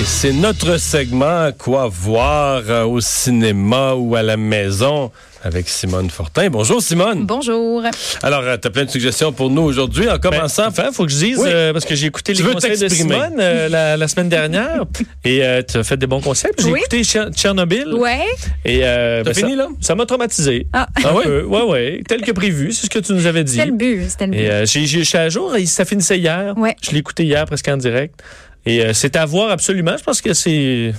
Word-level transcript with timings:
Et 0.00 0.04
c'est 0.04 0.32
notre 0.32 0.76
segment 0.78 1.50
Quoi 1.56 1.88
voir 1.88 2.62
euh, 2.68 2.84
au 2.84 3.00
cinéma 3.00 3.94
ou 3.94 4.16
à 4.16 4.22
la 4.22 4.36
maison 4.36 5.12
avec 5.44 5.68
Simone 5.68 6.10
Fortin. 6.10 6.48
Bonjour 6.50 6.82
Simone. 6.82 7.26
Bonjour. 7.26 7.82
Alors, 8.22 8.42
tu 8.60 8.66
as 8.66 8.70
plein 8.70 8.86
de 8.86 8.90
suggestions 8.90 9.30
pour 9.32 9.50
nous 9.50 9.60
aujourd'hui. 9.62 10.08
En 10.10 10.18
commençant, 10.18 10.66
Enfin, 10.66 10.90
faut 10.92 11.04
que 11.04 11.12
je 11.12 11.18
dise, 11.18 11.38
Oui. 11.38 11.48
euh, 11.52 11.72
parce 11.72 11.84
que 11.84 11.94
j'ai 11.94 12.06
écouté 12.06 12.32
Tu 12.32 12.42
les 12.42 12.48
veux 12.48 12.54
conseils 12.54 12.78
de. 12.78 12.88
Simone 12.88 13.36
euh, 13.38 13.68
la, 13.68 13.96
la 13.96 14.08
semaine 14.08 14.28
dernière 14.30 14.84
et 15.24 15.42
tu 15.68 15.76
as 15.76 15.84
fait 15.84 15.96
des 15.98 16.06
bons 16.08 16.20
conseils. 16.22 16.50
J'ai 16.58 16.72
Oui. 16.72 16.80
écouté 16.80 17.02
Tcher- 17.04 17.30
Tchernobyl 17.32 17.92
Ouais. 17.94 18.24
et 18.64 18.80
euh, 18.82 19.22
T'as 19.22 19.30
ben, 19.32 19.34
fini, 19.36 19.50
ça- 19.50 19.56
là? 19.56 19.68
Ça 19.80 19.94
m'a 19.94 20.06
traumatisé. 20.06 20.66
Ah. 20.72 20.88
Ah 21.04 21.12
peu. 21.22 21.42
Ouais, 21.44 21.62
ouais. 21.62 22.00
Tel 22.08 22.22
que 22.22 22.32
prévu, 22.32 22.72
c'est 22.72 22.86
ce 22.86 22.90
que 22.90 22.98
tu 22.98 23.12
nous 23.12 23.26
avais 23.26 23.44
dit. 23.44 23.52
C'était 23.52 23.66
le 23.66 23.72
but. 23.72 24.08
C'était 24.08 24.26
le 24.26 24.32
but. 24.32 24.38
Et 24.38 24.50
euh, 24.50 24.64
j'ai- 24.66 25.16
à 25.18 25.28
jour, 25.28 25.54
et 25.54 25.66
ça 25.66 25.84
finissait 25.84 26.18
hier. 26.18 26.54
Ouais. 26.56 26.74
Je 26.82 26.90
l'ai 26.90 26.98
écouté 26.98 27.24
hier 27.24 27.44
presque 27.46 27.68
en 27.68 27.76
direct. 27.76 28.18
Et 28.66 28.82
euh, 28.82 28.92
c'est 28.92 29.16
à 29.16 29.26
voir 29.26 29.50
absolument. 29.50 29.96
Je 29.96 30.04
pense 30.04 30.20
que 30.20 30.32
c'est 30.34 30.94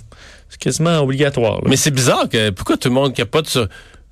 quasiment 0.60 1.00
obligatoire. 1.00 1.62
Mais 1.66 1.76
c'est 1.76 1.92
bizarre 1.92 2.30
que 2.30 2.50
pourquoi 2.52 2.78
tout 2.78 2.90
le 2.90 2.94
monde 2.94 3.14
capote 3.14 3.48
sur 3.48 3.68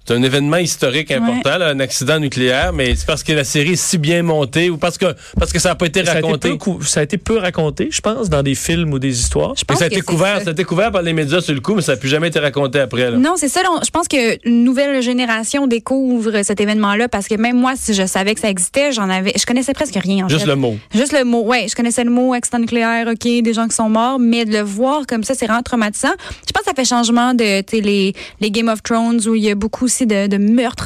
c'est 0.05 0.13
un 0.13 0.21
événement 0.23 0.57
historique 0.57 1.11
important, 1.11 1.57
là, 1.57 1.69
un 1.69 1.79
accident 1.79 2.19
nucléaire, 2.19 2.73
mais 2.73 2.95
c'est 2.95 3.05
parce 3.05 3.23
que 3.23 3.31
la 3.33 3.43
série 3.43 3.73
est 3.73 3.75
si 3.75 3.97
bien 3.97 4.21
montée 4.23 4.69
ou 4.69 4.77
parce 4.77 4.97
que 4.97 5.05
parce 5.39 5.51
que 5.53 5.59
ça 5.59 5.69
n'a 5.69 5.75
pas 5.75 5.85
été 5.85 6.03
ça 6.05 6.11
a, 6.13 6.17
été 6.19 6.25
raconté. 6.25 6.57
peu, 6.57 6.83
ça 6.85 6.99
a 6.99 7.03
été 7.03 7.17
peu 7.17 7.37
raconté, 7.37 7.87
je 7.91 8.01
pense, 8.01 8.29
dans 8.29 8.43
des 8.43 8.55
films 8.55 8.93
ou 8.93 8.99
des 8.99 9.17
histoires. 9.19 9.53
Je 9.55 9.61
Mais 9.61 9.65
pense 9.73 9.79
ça 9.79 9.85
a 9.85 9.89
que 9.89 9.93
été 9.93 10.01
couvert, 10.01 10.37
ça. 10.39 10.43
ça 10.45 10.49
a 10.49 10.53
été 10.53 10.63
couvert 10.63 10.91
par 10.91 11.01
les 11.01 11.13
médias 11.13 11.41
sur 11.41 11.53
le 11.53 11.61
coup, 11.61 11.75
mais 11.75 11.81
ça 11.81 11.93
n'a 11.93 11.97
plus 11.97 12.09
jamais 12.09 12.27
été 12.27 12.39
raconté 12.39 12.79
après. 12.79 13.11
Là. 13.11 13.17
Non, 13.17 13.33
c'est 13.37 13.47
ça. 13.49 13.61
on- 13.71 13.83
Je 13.83 13.89
pense 13.91 14.07
que 14.07 14.37
une 14.47 14.63
nouvelle 14.63 15.01
génération 15.01 15.67
découvre 15.67 16.41
cet 16.43 16.59
événement-là 16.59 17.07
parce 17.07 17.27
que 17.27 17.35
même 17.35 17.57
moi, 17.57 17.73
si 17.75 17.93
je 17.93 18.05
savais 18.05 18.33
que 18.35 18.39
ça 18.41 18.49
existait, 18.49 18.91
j'en 18.91 19.09
avais, 19.09 19.33
je 19.37 19.45
connaissais 19.45 19.73
presque 19.73 19.95
rien. 19.95 20.25
En 20.25 20.29
Juste 20.29 20.41
fait. 20.41 20.47
le 20.47 20.55
mot. 20.55 20.77
Juste 20.93 21.13
le 21.13 21.23
mot. 21.23 21.43
Ouais, 21.43 21.67
je 21.69 21.75
connaissais 21.75 22.03
le 22.03 22.09
mot 22.11 22.33
accident 22.33 22.59
nucléaire, 22.59 23.07
ok, 23.07 23.41
des 23.41 23.53
gens 23.53 23.67
qui 23.67 23.75
sont 23.75 23.89
morts, 23.89 24.19
mais 24.19 24.45
de 24.45 24.51
le 24.51 24.61
voir 24.61 25.05
comme 25.07 25.23
ça, 25.23 25.33
c'est 25.33 25.45
vraiment 25.45 25.61
traumatisant. 25.63 26.13
Je 26.45 26.51
pense 26.51 26.63
que 26.63 26.69
ça 26.69 26.73
fait 26.75 26.85
changement 26.85 27.33
de, 27.33 27.61
les, 27.79 28.13
les 28.41 28.51
Game 28.51 28.67
of 28.69 28.83
Thrones 28.83 29.21
où 29.27 29.35
il 29.35 29.43
y 29.43 29.49
a 29.49 29.55
beaucoup 29.55 29.87
de, 30.01 30.27
de 30.27 30.37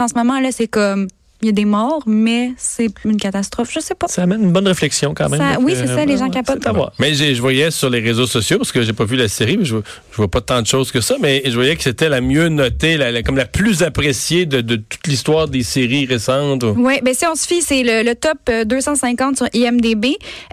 en 0.01 0.07
ce 0.07 0.15
moment. 0.15 0.39
Là, 0.39 0.51
c'est 0.51 0.67
comme, 0.67 1.07
il 1.47 1.51
y 1.51 1.53
a 1.53 1.53
des 1.53 1.65
morts, 1.65 2.03
mais 2.05 2.51
c'est 2.57 2.89
une 3.05 3.17
catastrophe. 3.17 3.69
Je 3.73 3.79
sais 3.79 3.95
pas. 3.95 4.07
Ça 4.07 4.23
amène 4.23 4.43
une 4.43 4.51
bonne 4.51 4.67
réflexion 4.67 5.13
quand 5.13 5.29
même. 5.29 5.39
Ça- 5.39 5.55
Donc, 5.55 5.65
oui, 5.65 5.73
c'est 5.75 5.87
ça, 5.87 6.05
les 6.05 6.17
gens 6.17 6.29
capotent. 6.29 6.67
Mais 6.99 7.13
je 7.13 7.39
voyais 7.41 7.71
sur 7.71 7.89
les 7.89 7.99
réseaux 7.99 8.27
sociaux, 8.27 8.57
parce 8.57 8.71
que 8.71 8.81
j'ai 8.81 8.93
pas 8.93 9.05
vu 9.05 9.15
la 9.15 9.27
série, 9.27 9.57
mais 9.57 9.65
je, 9.65 9.77
je 10.11 10.17
vois 10.17 10.27
pas 10.27 10.41
tant 10.41 10.61
de 10.61 10.67
choses 10.67 10.91
que 10.91 11.01
ça, 11.01 11.15
mais 11.19 11.41
je 11.45 11.53
voyais 11.55 11.75
que 11.75 11.83
c'était 11.83 12.09
la 12.09 12.21
mieux 12.21 12.49
notée, 12.49 12.97
la, 12.97 13.11
la- 13.11 13.23
comme 13.23 13.37
la 13.37 13.45
plus 13.45 13.83
appréciée 13.83 14.45
de, 14.45 14.61
de 14.61 14.75
toute 14.75 15.07
l'histoire 15.07 15.47
des 15.47 15.63
séries 15.63 16.05
récentes. 16.05 16.63
Oui, 16.75 16.99
ben 17.03 17.13
si 17.13 17.25
on 17.25 17.35
se 17.35 17.47
fie, 17.47 17.61
c'est 17.61 17.83
le, 17.83 18.03
le 18.03 18.15
top 18.15 18.37
euh, 18.49 18.65
250 18.65 19.37
sur 19.37 19.47
IMDb. 19.53 20.05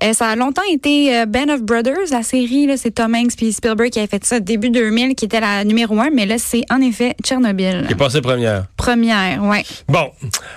Euh, 0.02 0.12
ça 0.12 0.28
a 0.28 0.36
longtemps 0.36 0.62
été 0.70 1.16
euh, 1.18 1.26
Band 1.26 1.48
of 1.52 1.62
Brothers, 1.62 2.10
la 2.10 2.22
série. 2.22 2.68
C'est 2.76 2.92
Tom 2.92 3.14
Hanks 3.14 3.36
puis 3.36 3.52
Spielberg 3.52 3.90
qui 3.90 3.98
avait 3.98 4.08
fait 4.08 4.24
ça 4.24 4.40
début 4.40 4.70
2000, 4.70 5.14
qui 5.14 5.24
était 5.24 5.40
la 5.40 5.64
numéro 5.64 5.98
un. 6.00 6.10
Mais 6.10 6.26
là, 6.26 6.36
c'est 6.38 6.62
en 6.70 6.80
effet 6.80 7.14
Tchernobyl. 7.22 7.84
Qui 7.86 7.92
est 7.94 7.96
passée 7.96 8.20
première. 8.20 8.66
Première, 8.76 9.42
ouais. 9.44 9.64
Bon. 9.88 10.10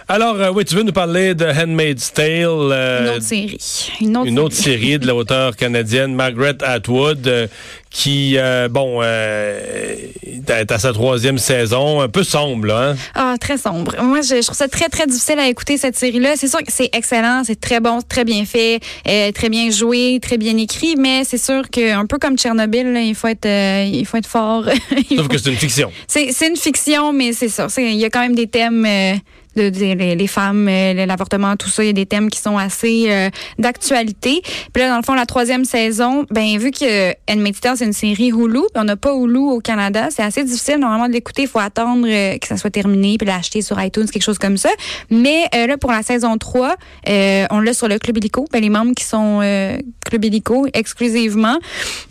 Alors, 0.08 0.27
euh, 0.36 0.52
oui, 0.54 0.66
tu 0.66 0.76
veux 0.76 0.84
nous 0.84 0.92
parler 0.92 1.34
de 1.36 1.46
Handmaid's 1.46 2.12
Tale, 2.14 2.46
euh, 2.50 3.04
Une 3.04 3.10
autre 3.16 3.24
série. 3.24 3.58
Une 4.02 4.18
autre, 4.18 4.28
une 4.28 4.40
autre 4.40 4.56
série. 4.56 4.80
série 4.82 5.00
de 5.00 5.08
l'auteur 5.08 5.56
canadienne 5.56 6.14
Margaret 6.14 6.58
Atwood, 6.62 7.28
euh, 7.28 7.48
qui, 7.90 8.38
bon, 8.70 9.02
est 9.02 10.72
à 10.72 10.78
sa 10.78 10.94
troisième 10.94 11.38
saison, 11.38 12.02
un 12.02 12.10
peu 12.10 12.24
sombre, 12.24 12.68
là, 12.68 12.90
hein? 12.92 12.96
Ah, 13.16 13.36
très 13.40 13.58
sombre. 13.58 13.96
Moi, 14.04 14.22
je, 14.22 14.36
je 14.36 14.42
trouve 14.46 14.58
ça 14.58 14.68
très, 14.68 14.90
très 14.90 15.08
difficile 15.08 15.40
à 15.40 15.48
écouter, 15.48 15.78
cette 15.78 15.96
série-là. 15.98 16.34
C'est 16.36 16.48
sûr 16.48 16.60
que 16.60 16.72
c'est 16.72 16.90
excellent, 16.94 17.44
c'est 17.46 17.60
très 17.60 17.80
bon, 17.80 18.00
c'est 18.02 18.10
très 18.10 18.26
bien 18.26 18.46
fait, 18.46 18.80
très 19.34 19.50
bien 19.50 19.72
joué, 19.72 20.20
très 20.22 20.38
bien 20.38 20.58
écrit, 20.58 20.96
mais 20.98 21.24
c'est 21.24 21.38
sûr 21.38 21.70
qu'un 21.70 22.06
peu 22.06 22.18
comme 22.20 22.38
Tchernobyl, 22.38 22.92
là, 22.94 23.02
il 23.02 23.16
faut 23.16 23.28
être, 23.28 23.48
il 23.48 24.06
faut 24.06 24.18
être 24.18 24.28
fort. 24.28 24.66
Sauf 25.10 25.22
faut- 25.24 25.28
que 25.28 25.38
c'est 25.38 25.50
une 25.50 25.56
fiction. 25.56 25.92
C'est 26.08 26.30
une 26.48 26.58
fiction, 26.58 27.14
mais 27.14 27.34
c'est 27.34 27.50
ça. 27.50 27.68
Il 27.78 27.96
y 27.96 28.06
a 28.06 28.10
quand 28.10 28.22
même 28.22 28.36
des 28.36 28.48
thèmes. 28.48 28.86
De, 29.58 29.70
de- 29.70 30.16
les, 30.16 30.28
femmes, 30.28 30.68
euh, 30.70 31.06
l'avortement, 31.06 31.56
tout 31.56 31.70
ça, 31.70 31.84
il 31.84 31.88
y 31.88 31.90
a 31.90 31.94
des 31.94 32.06
thèmes 32.06 32.30
qui 32.30 32.40
sont 32.40 32.58
assez 32.58 33.06
euh, 33.10 33.30
d'actualité. 33.58 34.42
Puis 34.74 34.82
là, 34.84 34.90
dans 34.90 34.98
le 34.98 35.04
fond, 35.04 35.14
la 35.16 35.26
troisième 35.26 35.66
saison, 35.66 36.26
ben 36.32 36.58
vu 36.58 36.72
que 36.72 37.14
Tale, 37.60 37.78
c'est 37.78 37.86
une 37.86 37.94
série 37.94 38.30
Hulu, 38.30 38.62
on 38.76 38.84
n'a 38.84 38.96
pas 38.96 39.14
Hulu 39.14 39.40
au 39.40 39.60
Canada, 39.60 40.08
c'est 40.12 40.24
assez 40.24 40.44
difficile 40.44 40.78
normalement 40.80 41.08
de 41.08 41.14
l'écouter. 41.14 41.44
Il 41.44 41.48
faut 41.48 41.60
attendre 41.60 42.06
euh, 42.08 42.38
que 42.38 42.48
ça 42.48 42.58
soit 42.58 42.70
terminé, 42.70 43.18
puis 43.18 43.28
l'acheter 43.28 43.62
sur 43.62 43.82
iTunes, 43.82 44.06
quelque 44.06 44.24
chose 44.24 44.38
comme 44.38 44.58
ça. 44.58 44.70
Mais 45.10 45.46
euh, 45.56 45.68
là, 45.68 45.78
pour 45.78 45.92
la 45.92 46.04
saison 46.04 46.38
3, 46.38 46.76
euh, 47.10 47.46
on 47.50 47.60
l'a 47.60 47.74
sur 47.74 47.88
le 47.88 47.98
Club 48.00 48.18
Illico. 48.18 48.46
Ben, 48.52 48.62
les 48.62 48.70
membres 48.70 48.94
qui 48.96 49.04
sont 49.04 49.40
Club 50.06 50.26
Illico 50.26 50.68
exclusivement. 50.74 51.58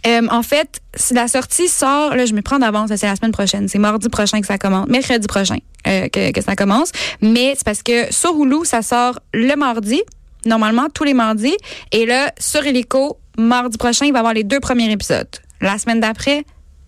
En 0.06 0.42
fait, 0.42 0.80
la 1.12 1.28
sortie 1.28 1.68
sort, 1.68 2.14
là, 2.14 2.26
je 2.26 2.34
me 2.34 2.42
prends 2.42 2.58
d'avance, 2.58 2.90
c'est 2.94 3.06
la 3.06 3.16
semaine 3.16 3.32
prochaine. 3.32 3.68
C'est 3.68 3.78
mardi 3.78 4.08
prochain 4.08 4.40
que 4.40 4.46
ça 4.46 4.58
commence, 4.58 4.88
mercredi 4.88 5.26
prochain 5.26 5.58
euh, 5.86 6.08
que, 6.08 6.40
ça 6.40 6.56
commence. 6.56 6.92
Mais 7.20 7.54
c'est 7.56 7.64
parce 7.64 7.82
que 7.82 8.12
sur 8.12 8.34
Hulu, 8.36 8.64
ça 8.64 8.82
sort 8.82 9.18
le 9.32 9.54
mardi, 9.56 10.02
normalement 10.44 10.88
tous 10.92 11.04
les 11.04 11.14
mardis. 11.14 11.56
Et 11.92 12.06
là, 12.06 12.32
sur 12.38 12.64
Helico, 12.64 13.18
mardi 13.38 13.78
prochain, 13.78 14.06
il 14.06 14.12
va 14.12 14.18
y 14.18 14.20
avoir 14.20 14.34
les 14.34 14.44
deux 14.44 14.60
premiers 14.60 14.90
épisodes. 14.90 15.28
La 15.60 15.78
semaine 15.78 16.00
d'après, 16.00 16.44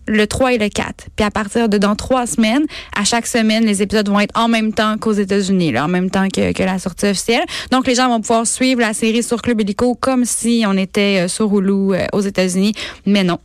le 0.09 0.25
3 0.25 0.53
et 0.53 0.57
le 0.57 0.69
4. 0.69 1.07
Puis 1.15 1.25
à 1.25 1.31
partir 1.31 1.69
de 1.69 1.77
dans 1.77 1.95
trois 1.95 2.25
semaines, 2.25 2.65
à 2.95 3.03
chaque 3.03 3.27
semaine, 3.27 3.65
les 3.65 3.81
épisodes 3.81 4.09
vont 4.09 4.19
être 4.19 4.37
en 4.37 4.47
même 4.47 4.73
temps 4.73 4.97
qu'aux 4.97 5.13
États-Unis, 5.13 5.77
en 5.79 5.87
même 5.87 6.09
temps 6.09 6.27
que, 6.27 6.51
que 6.51 6.63
la 6.63 6.79
sortie 6.79 7.05
officielle. 7.05 7.43
Donc 7.71 7.87
les 7.87 7.95
gens 7.95 8.09
vont 8.09 8.19
pouvoir 8.19 8.47
suivre 8.47 8.81
la 8.81 8.93
série 8.93 9.23
sur 9.23 9.41
Club 9.41 9.61
Illico 9.61 9.95
comme 9.95 10.25
si 10.25 10.63
on 10.67 10.75
était 10.77 11.25
euh, 11.25 11.27
sur 11.27 11.53
Hulu 11.55 11.93
euh, 11.93 12.07
aux 12.11 12.21
États-Unis, 12.21 12.73
mais 13.05 13.23
non. 13.23 13.37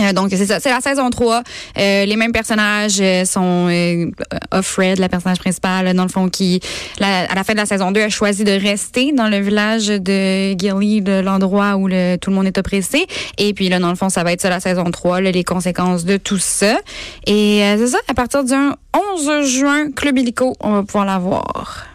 Euh, 0.00 0.12
donc 0.12 0.30
c'est 0.30 0.46
ça, 0.46 0.60
c'est 0.60 0.70
la 0.70 0.80
saison 0.80 1.10
3. 1.10 1.42
Euh, 1.78 2.04
les 2.04 2.16
mêmes 2.16 2.32
personnages 2.32 2.98
euh, 3.00 3.24
sont 3.24 3.68
euh, 3.70 4.10
Offred, 4.52 4.98
la 4.98 5.08
personnage 5.08 5.38
principale, 5.38 5.92
dans 5.94 6.04
le 6.04 6.08
fond, 6.08 6.28
qui 6.28 6.60
à 7.00 7.34
la 7.34 7.44
fin 7.44 7.52
de 7.52 7.58
la 7.58 7.66
saison 7.66 7.90
2 7.90 8.00
a 8.02 8.08
choisi 8.08 8.44
de 8.44 8.52
rester 8.52 9.12
dans 9.12 9.28
le 9.28 9.38
village 9.38 9.88
de 9.88 10.52
Gilly, 10.58 11.02
de 11.02 11.20
l'endroit 11.20 11.76
où 11.76 11.88
tout 11.88 12.30
le 12.30 12.32
monde 12.32 12.46
est 12.46 12.58
oppressé. 12.58 13.06
Et 13.38 13.54
puis 13.54 13.68
là, 13.68 13.78
dans 13.78 13.90
le 13.90 13.96
fond, 13.96 14.08
ça 14.08 14.24
va 14.24 14.32
être 14.32 14.40
ça 14.40 14.50
la 14.50 14.60
saison 14.60 14.84
3, 14.84 15.20
là, 15.20 15.30
les 15.30 15.44
conséquences 15.44 16.04
de 16.04 16.16
tout 16.16 16.38
ça. 16.38 16.78
Et 17.26 17.62
c'est 17.78 17.88
ça, 17.88 17.98
à 18.08 18.14
partir 18.14 18.44
du 18.44 18.54
11 18.54 19.46
juin, 19.46 19.90
Club 19.92 20.18
Illico, 20.18 20.54
on 20.60 20.72
va 20.72 20.82
pouvoir 20.82 21.04
la 21.04 21.18
voir. 21.18 21.86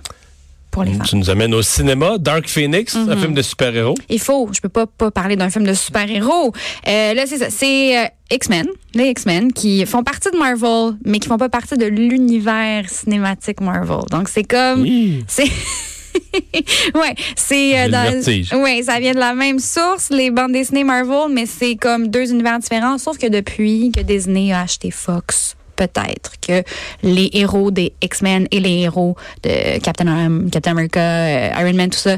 Pour 0.76 0.84
les 0.84 0.92
femmes. 0.92 1.06
Tu 1.08 1.16
nous 1.16 1.30
amènes 1.30 1.54
au 1.54 1.62
cinéma, 1.62 2.18
Dark 2.20 2.50
Phoenix, 2.50 2.96
Mhm. 2.96 3.10
un 3.10 3.16
film 3.18 3.34
de 3.34 3.42
super-héros. 3.42 3.96
Il 4.10 4.20
faut, 4.20 4.50
je 4.54 4.60
peux 4.60 4.68
pas, 4.70 4.86
pas 4.86 5.10
parler 5.10 5.38
d'un 5.38 5.50
film 5.50 5.66
de 5.66 5.74
super-héros. 5.74 6.52
Euh, 6.88 7.14
là, 7.14 7.24
c'est 7.26 7.38
ça. 7.38 7.50
C'est 7.50 7.98
euh, 7.98 8.06
X-Men, 8.30 8.68
les 8.94 9.06
X-Men, 9.12 9.54
qui 9.54 9.86
font 9.86 10.04
partie 10.04 10.30
de 10.32 10.38
Marvel, 10.38 10.98
mais 11.06 11.20
qui 11.20 11.30
font 11.30 11.38
pas 11.38 11.48
partie 11.48 11.78
de 11.78 11.86
l'univers 11.86 12.90
cinématique 12.90 13.62
Marvel. 13.62 14.02
Donc, 14.12 14.28
c'est 14.28 14.44
comme. 14.44 14.82
Oui. 14.82 15.24
C'est. 15.30 15.46
ouais, 16.96 17.16
c'est 17.38 17.80
euh, 17.80 17.90
dans- 17.90 18.62
ouais, 18.64 18.84
ça 18.84 19.00
vient 19.00 19.14
de 19.14 19.20
la 19.20 19.34
même 19.34 19.60
source, 19.60 20.10
les 20.10 20.30
bandes 20.32 20.52
Disney 20.54 20.84
Marvel, 20.84 21.32
mais 21.32 21.46
c'est 21.46 21.76
comme 21.78 22.10
deux 22.10 22.32
univers 22.32 22.60
différents, 22.60 22.98
sauf 22.98 23.18
que 23.18 23.28
depuis 23.28 23.92
que 23.96 24.02
Disney 24.02 24.52
a 24.52 24.62
acheté 24.62 24.92
Fox, 24.92 25.56
peut-être 25.76 26.34
que 26.42 26.64
les 27.04 27.30
héros 27.34 27.72
des 27.72 27.94
X-Men 28.02 28.48
et 28.52 28.60
les 28.60 28.82
héros 28.82 29.16
de 29.44 29.80
Captain, 29.80 30.48
Captain 30.52 30.72
America, 30.72 31.00
euh, 31.00 31.50
Iron 31.60 31.74
Man, 31.74 31.90
tout 31.90 32.00
ça, 32.00 32.18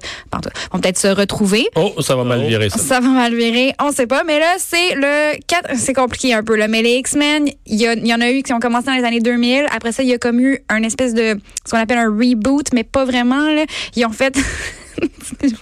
vont 0.72 0.80
peut-être 0.80 0.98
se 0.98 1.08
retrouver. 1.08 1.68
Oh, 1.76 2.02
ça 2.02 2.16
va 2.16 2.24
mal 2.24 2.46
virer, 2.46 2.70
ça. 2.70 2.78
Ça 2.78 3.00
va 3.00 3.08
mal 3.08 3.36
virer, 3.36 3.74
on 3.82 3.92
sait 3.92 4.08
pas. 4.08 4.24
Mais 4.24 4.40
là, 4.40 4.56
c'est 4.58 4.96
le 4.96 5.38
4. 5.48 5.72
C'est 5.76 5.94
compliqué 5.94 6.34
un 6.34 6.44
peu, 6.44 6.56
là. 6.56 6.68
Mais 6.68 6.82
les 6.82 6.96
X-Men, 6.98 7.50
il 7.66 7.76
y, 7.76 7.84
y 7.84 8.14
en 8.14 8.22
a 8.22 8.30
eu 8.32 8.44
qui 8.44 8.54
ont 8.54 8.60
commencé 8.60 8.88
dans 8.88 8.96
les 8.96 9.04
années 9.04 9.20
2000. 9.20 9.66
Après 9.72 9.92
ça, 9.92 10.04
il 10.04 10.10
y 10.10 10.14
a 10.14 10.18
comme 10.18 10.40
eu 10.40 10.60
un 10.70 10.84
espèce 10.84 11.14
de. 11.14 11.38
ce 11.66 11.72
qu'on 11.72 11.78
appelle 11.78 12.00
un 12.00 12.10
reboot, 12.10 12.68
mais 12.74 12.84
pas 12.84 13.06
vraiment, 13.06 13.50
là. 13.50 13.66
Ils 13.96 14.06
ont 14.06 14.12
fait. 14.12 14.38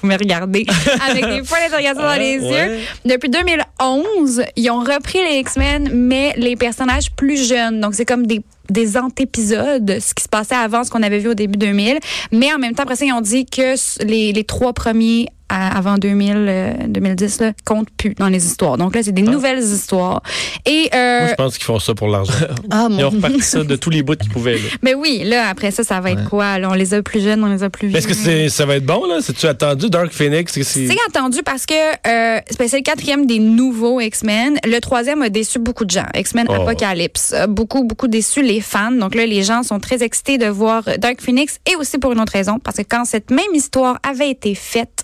Vous 0.02 0.08
me 0.08 0.18
regardez 0.18 0.66
avec 1.08 1.26
des 1.26 1.42
points 1.42 1.60
d'interrogation 1.60 2.02
dans 2.02 2.16
les 2.16 2.40
ouais. 2.40 2.78
yeux. 2.78 2.80
Depuis 3.06 3.30
2011, 3.30 4.44
ils 4.56 4.70
ont 4.70 4.80
repris 4.80 5.20
les 5.30 5.40
X-Men, 5.40 5.90
mais 5.94 6.34
les 6.38 6.56
personnages 6.56 7.12
plus 7.12 7.48
jeunes. 7.48 7.80
Donc, 7.82 7.96
c'est 7.96 8.06
comme 8.06 8.26
des 8.28 8.42
des 8.70 8.98
antépisodes, 8.98 10.00
ce 10.00 10.16
qui 10.16 10.24
se 10.24 10.28
passait 10.28 10.56
avant 10.56 10.84
ce 10.84 10.90
qu'on 10.90 11.04
avait 11.04 11.20
vu 11.20 11.30
au 11.30 11.34
début 11.36 11.56
2000. 11.56 12.00
Mais 12.32 12.52
en 12.52 12.58
même 12.58 12.74
temps, 12.74 12.82
après 12.82 12.96
ça, 12.96 13.06
ils 13.06 13.14
ont 13.14 13.22
dit 13.22 13.46
que 13.46 13.76
les 14.04 14.44
trois 14.44 14.74
premiers 14.74 15.28
à- 15.50 15.78
avant 15.78 15.98
2000, 15.98 16.36
euh, 16.48 16.74
2010 16.88 17.40
là, 17.42 17.52
comptent 17.66 17.90
plus 17.98 18.14
dans 18.16 18.28
les 18.30 18.46
histoires. 18.46 18.78
Donc 18.78 18.96
là, 18.96 19.04
c'est 19.04 19.12
des 19.12 19.22
nouvelles 19.22 19.64
histoires. 19.64 20.22
Et 20.66 20.90
euh, 20.94 21.20
Moi, 21.22 21.30
je 21.30 21.36
pense 21.36 21.56
qu'ils 21.58 21.66
font 21.66 21.80
ça 21.80 21.94
pour 21.94 22.08
l'argent. 22.08 22.34
ah, 22.72 22.88
Ils 22.90 22.96
mon- 22.96 23.04
ont 23.06 23.10
reparti 23.12 23.42
ça 23.42 23.64
de 23.64 23.76
tous 23.76 23.90
les 23.90 24.04
bouts 24.04 24.16
qu'ils 24.16 24.32
pouvaient. 24.32 24.56
là. 24.56 24.70
Mais 24.82 24.94
oui, 24.94 25.22
là, 25.26 25.48
après 25.50 25.72
ça, 25.72 25.84
ça 25.84 26.00
va 26.02 26.12
être 26.12 26.28
quoi? 26.30 26.58
Là, 26.60 26.70
on 26.70 26.74
les 26.74 26.94
a 26.94 27.02
plus 27.04 27.22
jeunes, 27.24 27.44
on 27.44 27.52
les 27.54 27.64
a 27.64 27.70
plus 27.70 27.88
vieux. 27.90 27.98
Est-ce 27.98 28.08
que 28.08 28.14
c'est, 28.14 28.50
ça 28.50 28.66
va 28.66 28.76
être 28.78 28.86
bon, 28.86 29.06
là? 29.06 29.20
C'est-tu 29.22 29.46
attendu? 29.46 29.90
Dark 29.90 30.12
Phoenix? 30.12 30.52
c'est- 30.54 30.64
c'est- 30.64 30.88
C'est 30.88 30.98
attendu 31.08 31.40
parce 31.44 31.66
que 31.66 31.74
euh, 31.74 32.40
c'est 32.50 32.68
c'est 32.68 32.78
le 32.78 32.84
quatrième 32.84 33.26
des 33.28 33.40
nouveaux 33.40 34.00
X-Men. 34.02 34.58
Le 34.66 34.80
troisième 34.80 35.22
a 35.22 35.30
déçu 35.30 35.60
beaucoup 35.60 35.86
de 35.86 35.92
gens. 35.92 36.06
X-Men 36.16 36.48
Oh. 36.50 36.54
Apocalypse. 36.54 37.34
beaucoup, 37.50 37.84
beaucoup 37.84 38.08
déçu 38.08 38.42
les 38.42 38.62
fans. 38.62 38.92
Donc 38.92 39.14
là, 39.16 39.26
les 39.26 39.44
gens 39.44 39.62
sont 39.64 39.80
très 39.80 40.02
excités 40.04 40.38
de 40.38 40.48
voir 40.48 40.84
Dark 41.00 41.22
Phoenix 41.22 41.60
et 41.72 41.76
aussi 41.76 41.98
pour 41.98 42.12
une 42.14 42.20
autre 42.20 42.34
raison. 42.34 42.60
Parce 42.60 42.78
que 42.78 42.84
quand 42.84 43.06
cette 43.06 43.30
même 43.32 43.54
histoire 43.54 44.00
avait 44.08 44.30
été 44.30 44.56
faite 44.56 45.04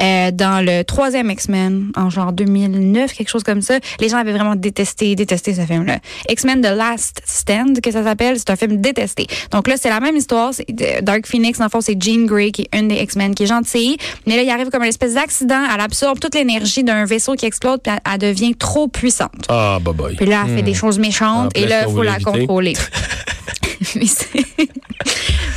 euh, 0.00 0.30
dans 0.30 0.64
le 0.64 0.82
troisième 0.84 1.30
X-Men, 1.30 1.92
en 1.96 2.10
genre 2.10 2.32
2009, 2.32 3.12
quelque 3.12 3.28
chose 3.28 3.42
comme 3.42 3.62
ça, 3.62 3.78
les 4.00 4.08
gens 4.08 4.18
avaient 4.18 4.32
vraiment 4.32 4.56
détesté, 4.56 5.14
détesté 5.14 5.54
ce 5.54 5.62
film-là. 5.62 5.98
X-Men 6.28 6.60
The 6.62 6.74
Last 6.76 7.22
Stand, 7.24 7.80
que 7.80 7.90
ça 7.90 8.02
s'appelle, 8.02 8.36
c'est 8.38 8.50
un 8.50 8.56
film 8.56 8.80
détesté. 8.80 9.26
Donc 9.50 9.68
là, 9.68 9.74
c'est 9.80 9.88
la 9.90 10.00
même 10.00 10.16
histoire. 10.16 10.52
Euh, 10.60 11.00
Dark 11.02 11.26
Phoenix, 11.26 11.58
dans 11.58 11.64
le 11.66 11.70
fond, 11.70 11.80
c'est 11.80 11.96
Jean 12.00 12.26
Grey, 12.26 12.50
qui 12.50 12.62
est 12.62 12.78
une 12.78 12.88
des 12.88 12.96
X-Men, 12.96 13.34
qui 13.34 13.44
est 13.44 13.46
gentille. 13.46 13.96
Mais 14.26 14.36
là, 14.36 14.42
il 14.42 14.50
arrive 14.50 14.70
comme 14.70 14.82
une 14.82 14.88
espèce 14.88 15.14
d'accident. 15.14 15.62
Elle 15.74 15.80
absorbe 15.80 16.18
toute 16.18 16.34
l'énergie 16.34 16.84
d'un 16.84 17.04
vaisseau 17.04 17.34
qui 17.34 17.46
explose, 17.46 17.78
puis 17.82 17.92
elle, 17.94 18.12
elle 18.12 18.18
devient 18.18 18.54
trop 18.54 18.88
puissante. 18.88 19.46
Ah, 19.48 19.78
bah, 19.80 19.92
boy. 19.92 20.16
Puis 20.16 20.26
là, 20.26 20.44
elle 20.46 20.56
fait 20.56 20.62
des 20.62 20.74
choses 20.74 20.98
méchantes, 20.98 21.52
Ah, 21.54 21.58
et 21.58 21.66
là, 21.66 21.84
il 21.86 21.92
faut 21.92 22.02
la 22.02 22.14
éviter. 22.16 22.30
contrôler. 22.30 22.72
Mais 23.96 24.06
c'est- 24.06 24.44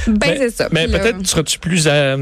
ben, 0.07 0.17
Mais- 0.29 0.37
c'est 0.37 0.49
ça. 0.49 0.67
Mais 0.71 0.87
peut-être 0.87 1.25
seras-tu 1.25 1.59
plus 1.59 1.87
à, 1.87 2.17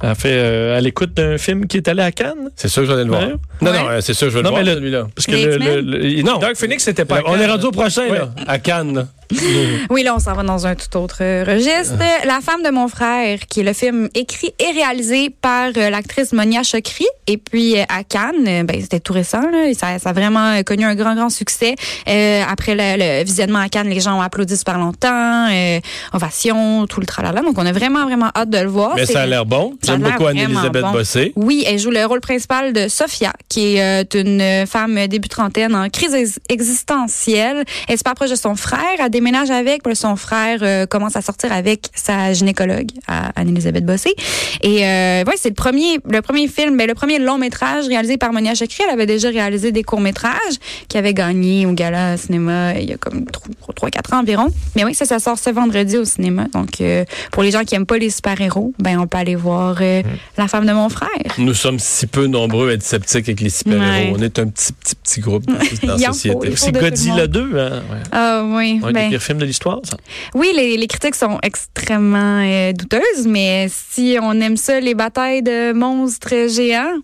à, 0.00 0.14
fait, 0.14 0.32
euh, 0.32 0.76
à 0.76 0.80
l'écoute 0.80 1.14
d'un 1.14 1.38
film 1.38 1.66
qui 1.66 1.76
est 1.78 1.88
allé 1.88 2.02
à 2.02 2.12
Cannes? 2.12 2.50
C'est 2.56 2.68
sûr 2.68 2.82
que 2.82 2.88
je 2.88 2.92
vais 2.92 3.00
aller 3.00 3.08
le 3.08 3.16
voir. 3.16 3.28
Ouais. 3.28 3.34
Non, 3.62 3.70
Ouais. 3.70 3.78
non, 3.82 3.88
euh, 3.88 4.00
c'est 4.00 4.14
sûr 4.14 4.26
que 4.26 4.30
je 4.32 4.36
vais 4.38 4.42
le 4.42 4.44
Non, 4.44 4.50
voir, 4.50 4.62
mais 4.62 4.70
le- 4.70 4.76
celui-là. 4.76 5.06
Parce 5.14 5.26
que 5.26 5.32
le, 5.32 5.38
X-Men? 5.56 5.74
le- 5.86 5.98
le- 5.98 6.22
non, 6.22 6.38
Dark 6.38 6.56
Phoenix, 6.56 6.82
c'était 6.84 7.04
pas 7.04 7.18
à 7.18 7.22
On 7.26 7.36
est 7.36 7.46
rendu 7.46 7.66
au 7.66 7.70
prochain, 7.70 8.08
Ouais. 8.08 8.18
là, 8.18 8.30
à 8.46 8.58
Cannes. 8.58 9.06
Oui, 9.90 10.02
là, 10.02 10.14
on 10.16 10.18
s'en 10.18 10.34
va 10.34 10.42
dans 10.42 10.66
un 10.66 10.74
tout 10.74 10.96
autre 10.96 11.18
euh, 11.20 11.44
registre. 11.46 11.94
La 12.26 12.40
femme 12.40 12.62
de 12.62 12.70
mon 12.70 12.88
frère, 12.88 13.38
qui 13.48 13.60
est 13.60 13.62
le 13.62 13.72
film 13.72 14.08
écrit 14.14 14.52
et 14.58 14.72
réalisé 14.72 15.30
par 15.30 15.68
euh, 15.76 15.90
l'actrice 15.90 16.32
Monia 16.32 16.62
Chokri. 16.62 17.06
Et 17.26 17.36
puis, 17.38 17.78
euh, 17.78 17.84
à 17.88 18.04
Cannes, 18.04 18.64
ben, 18.66 18.80
c'était 18.80 19.00
tout 19.00 19.12
récent. 19.12 19.40
Là, 19.50 19.68
et 19.68 19.74
ça, 19.74 19.98
ça 19.98 20.10
a 20.10 20.12
vraiment 20.12 20.62
connu 20.64 20.84
un 20.84 20.94
grand, 20.94 21.14
grand 21.14 21.30
succès. 21.30 21.74
Euh, 22.08 22.42
après 22.48 22.74
le, 22.74 22.98
le 23.20 23.24
visionnement 23.24 23.60
à 23.60 23.68
Cannes, 23.68 23.88
les 23.88 24.00
gens 24.00 24.16
ont 24.18 24.22
applaudi 24.22 24.56
super 24.56 24.78
longtemps. 24.78 25.48
Euh, 25.50 25.80
ovation, 26.12 26.86
tout 26.86 27.00
le 27.00 27.06
tralala. 27.06 27.42
Donc, 27.42 27.58
on 27.58 27.66
a 27.66 27.72
vraiment, 27.72 28.04
vraiment 28.04 28.30
hâte 28.36 28.50
de 28.50 28.58
le 28.58 28.68
voir. 28.68 28.94
Mais 28.96 29.06
ça 29.06 29.22
a 29.22 29.26
l'air 29.26 29.46
bon. 29.46 29.74
J'aime 29.84 30.02
beaucoup 30.02 30.26
Anne-Elisabeth 30.26 30.82
bon. 30.82 30.92
Bossé. 30.92 31.32
Oui, 31.36 31.64
elle 31.66 31.78
joue 31.78 31.90
le 31.90 32.04
rôle 32.04 32.20
principal 32.20 32.72
de 32.72 32.88
Sophia, 32.88 33.32
qui 33.48 33.76
est 33.76 34.14
une 34.14 34.66
femme 34.66 35.06
début 35.06 35.28
trentaine 35.28 35.74
en 35.74 35.88
crise 35.88 36.14
ex- 36.14 36.38
existentielle. 36.48 37.64
Elle 37.88 37.94
est 37.94 37.96
super 37.96 38.14
proche 38.14 38.30
de 38.30 38.34
son 38.36 38.54
frère, 38.56 38.80
elle 38.98 39.10
déménage 39.16 39.50
avec, 39.50 39.82
puis 39.82 39.96
son 39.96 40.14
frère 40.16 40.58
euh, 40.60 40.84
commence 40.84 41.16
à 41.16 41.22
sortir 41.22 41.50
avec 41.50 41.88
sa 41.94 42.34
gynécologue, 42.34 42.90
Anne-Elisabeth 43.08 43.86
Bossé. 43.86 44.14
Et 44.62 44.84
euh, 44.84 45.24
ouais, 45.24 45.34
c'est 45.36 45.48
le 45.48 45.54
premier, 45.54 45.98
le 46.10 46.20
premier 46.20 46.48
film, 46.48 46.76
ben, 46.76 46.86
le 46.86 46.94
premier 46.94 47.18
long 47.18 47.38
métrage 47.38 47.86
réalisé 47.86 48.18
par 48.18 48.32
Monia 48.32 48.54
Chakri. 48.54 48.82
Elle 48.86 48.92
avait 48.92 49.06
déjà 49.06 49.30
réalisé 49.30 49.72
des 49.72 49.82
courts 49.82 50.00
métrages 50.00 50.56
qui 50.88 50.98
avaient 50.98 51.14
gagné 51.14 51.64
au 51.64 51.72
gala 51.72 52.16
cinéma 52.18 52.74
il 52.78 52.90
y 52.90 52.92
a 52.92 52.96
comme 52.98 53.24
3-4 53.24 54.14
ans 54.14 54.20
environ. 54.20 54.48
Mais 54.74 54.84
oui, 54.84 54.94
ça, 54.94 55.06
ça 55.06 55.18
sort 55.18 55.38
ce 55.38 55.50
vendredi 55.50 55.96
au 55.96 56.04
cinéma. 56.04 56.46
Donc, 56.52 56.80
euh, 56.80 57.04
pour 57.32 57.42
les 57.42 57.50
gens 57.50 57.64
qui 57.64 57.74
aiment 57.74 57.86
pas 57.86 57.98
les 57.98 58.10
super-héros, 58.10 58.74
ben 58.78 58.98
on 58.98 59.06
peut 59.06 59.18
aller 59.18 59.34
voir 59.34 59.78
euh, 59.80 60.02
La 60.36 60.48
femme 60.48 60.66
de 60.66 60.72
mon 60.72 60.88
frère. 60.88 61.08
Nous 61.38 61.54
sommes 61.54 61.78
si 61.78 62.06
peu 62.06 62.26
nombreux 62.26 62.70
à 62.70 62.72
être 62.74 62.82
sceptiques 62.82 63.28
avec 63.28 63.40
les 63.40 63.50
super-héros. 63.50 63.86
Ouais. 63.86 64.14
On 64.14 64.22
est 64.22 64.38
un 64.38 64.48
petit, 64.48 64.72
petit, 64.72 64.94
petit 64.94 65.20
groupe 65.20 65.46
dans, 65.46 65.54
la 65.82 65.98
société. 65.98 66.54
C'est 66.56 66.72
Godzilla 66.72 67.22
monde. 67.22 67.26
2, 67.28 67.58
hein? 67.58 67.82
Ouais. 67.90 68.02
Ah 68.12 68.44
oui, 68.46 68.80
Un 68.82 68.92
ben, 68.92 69.05
des 69.06 69.16
pires 69.16 69.22
films 69.22 69.38
de 69.38 69.44
l'histoire, 69.46 69.80
ça? 69.84 69.96
oui, 70.34 70.52
les, 70.54 70.76
les 70.76 70.86
critiques 70.86 71.14
sont 71.14 71.38
extrêmement 71.42 72.40
euh, 72.42 72.72
douteuses, 72.72 73.26
mais 73.26 73.68
si 73.70 74.16
on 74.20 74.40
aime 74.40 74.56
ça, 74.56 74.80
les 74.80 74.94
batailles 74.94 75.42
de 75.42 75.72
monstres 75.72 76.48
géants, 76.54 76.94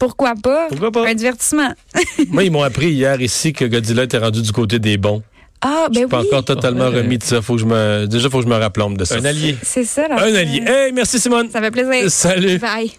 pourquoi 0.00 0.34
pas? 0.42 0.66
Pourquoi 0.68 0.90
pas? 0.90 1.06
Un 1.08 1.14
divertissement. 1.14 1.72
Moi, 2.28 2.44
ils 2.44 2.50
m'ont 2.50 2.62
appris 2.62 2.90
hier 2.90 3.20
ici 3.20 3.52
que 3.52 3.64
Godzilla 3.64 4.04
était 4.04 4.18
rendu 4.18 4.42
du 4.42 4.50
côté 4.52 4.78
des 4.78 4.96
bons. 4.96 5.22
Ah, 5.64 5.84
Je 5.88 5.94
ben 5.94 6.00
suis 6.00 6.08
pas 6.08 6.20
oui. 6.22 6.26
encore 6.26 6.44
totalement 6.44 6.88
Ouais. 6.88 7.02
remis 7.02 7.18
de 7.18 7.22
ça. 7.22 7.40
Faut 7.40 7.54
que 7.54 7.60
je 7.60 7.66
me... 7.66 8.06
Déjà, 8.06 8.26
il 8.26 8.30
faut 8.32 8.38
que 8.38 8.44
je 8.44 8.48
me 8.48 8.56
rappelombe 8.56 8.96
de 8.98 9.04
ça. 9.04 9.14
Un 9.14 9.24
allié. 9.24 9.56
C'est 9.62 9.84
ça, 9.84 10.08
là. 10.08 10.16
Un 10.20 10.34
allié. 10.34 10.60
Hey, 10.66 10.90
merci 10.92 11.20
Simone. 11.20 11.50
Ça 11.52 11.60
fait 11.60 11.70
plaisir. 11.70 12.10
Salut. 12.10 12.58
Bye. 12.58 12.90